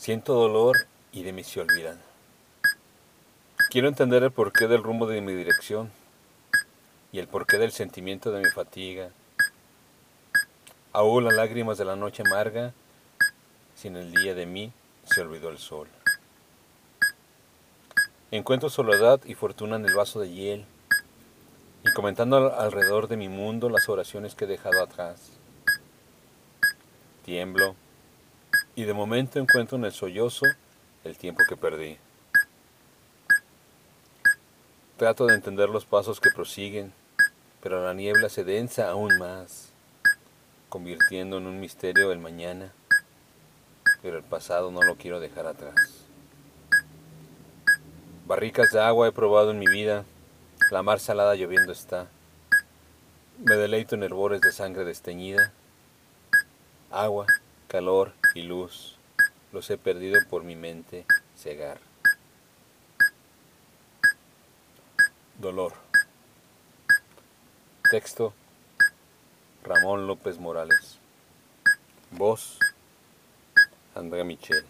Siento 0.00 0.32
dolor 0.32 0.86
y 1.12 1.24
de 1.24 1.34
mí 1.34 1.44
se 1.44 1.60
olvidan. 1.60 2.00
Quiero 3.68 3.86
entender 3.86 4.22
el 4.22 4.30
porqué 4.30 4.66
del 4.66 4.82
rumbo 4.82 5.06
de 5.06 5.20
mi 5.20 5.34
dirección 5.34 5.90
y 7.12 7.18
el 7.18 7.28
porqué 7.28 7.58
del 7.58 7.70
sentimiento 7.70 8.32
de 8.32 8.42
mi 8.42 8.48
fatiga. 8.48 9.10
Ahogo 10.94 11.20
las 11.20 11.34
lágrimas 11.34 11.76
de 11.76 11.84
la 11.84 11.96
noche 11.96 12.22
amarga, 12.24 12.72
si 13.76 13.88
en 13.88 13.96
el 13.96 14.10
día 14.10 14.34
de 14.34 14.46
mí 14.46 14.72
se 15.04 15.20
olvidó 15.20 15.50
el 15.50 15.58
sol. 15.58 15.86
Encuentro 18.30 18.70
soledad 18.70 19.20
y 19.26 19.34
fortuna 19.34 19.76
en 19.76 19.84
el 19.84 19.94
vaso 19.94 20.18
de 20.18 20.32
hiel 20.32 20.64
y 21.84 21.92
comentando 21.92 22.58
alrededor 22.58 23.06
de 23.06 23.18
mi 23.18 23.28
mundo 23.28 23.68
las 23.68 23.86
oraciones 23.90 24.34
que 24.34 24.46
he 24.46 24.48
dejado 24.48 24.82
atrás. 24.82 25.32
Tiemblo 27.22 27.76
y 28.80 28.84
de 28.84 28.94
momento 28.94 29.38
encuentro 29.38 29.76
en 29.76 29.84
el 29.84 29.92
sollozo 29.92 30.46
el 31.04 31.14
tiempo 31.18 31.42
que 31.46 31.54
perdí. 31.54 31.98
Trato 34.96 35.26
de 35.26 35.34
entender 35.34 35.68
los 35.68 35.84
pasos 35.84 36.18
que 36.18 36.30
prosiguen, 36.30 36.90
pero 37.62 37.84
la 37.84 37.92
niebla 37.92 38.30
se 38.30 38.42
densa 38.42 38.88
aún 38.88 39.18
más, 39.18 39.68
convirtiendo 40.70 41.36
en 41.36 41.46
un 41.46 41.60
misterio 41.60 42.10
el 42.10 42.20
mañana, 42.20 42.72
pero 44.00 44.16
el 44.16 44.22
pasado 44.22 44.70
no 44.70 44.82
lo 44.82 44.96
quiero 44.96 45.20
dejar 45.20 45.46
atrás. 45.46 45.74
Barricas 48.26 48.70
de 48.70 48.80
agua 48.80 49.08
he 49.08 49.12
probado 49.12 49.50
en 49.50 49.58
mi 49.58 49.66
vida, 49.66 50.06
la 50.70 50.82
mar 50.82 51.00
salada 51.00 51.34
lloviendo 51.34 51.72
está. 51.72 52.06
Me 53.44 53.56
deleito 53.56 53.94
en 53.94 54.04
herbores 54.04 54.40
de 54.40 54.52
sangre 54.52 54.86
desteñida. 54.86 55.52
Agua, 56.90 57.26
calor 57.68 58.19
y 58.34 58.42
luz 58.42 58.96
los 59.52 59.68
he 59.70 59.78
perdido 59.78 60.18
por 60.28 60.44
mi 60.44 60.56
mente 60.56 61.06
cegar. 61.36 61.80
Dolor. 65.38 65.72
Texto. 67.90 68.34
Ramón 69.64 70.06
López 70.06 70.38
Morales. 70.38 70.98
Voz. 72.10 72.58
Andrea 73.94 74.24
Michel. 74.24 74.64